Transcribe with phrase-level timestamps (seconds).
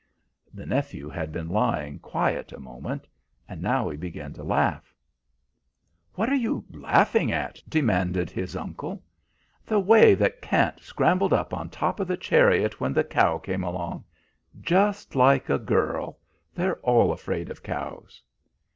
[0.51, 3.05] The nephew had been lying quiet a moment.
[3.55, 4.95] Now he began to laugh.
[6.15, 9.03] "What are you laughing at?" demanded his uncle.
[9.63, 13.61] "The way that Khant scrambled up on top of the chariot when the cow came
[13.63, 14.03] along.
[14.59, 16.17] Just like a girl.
[16.55, 18.23] They're all afraid of cows."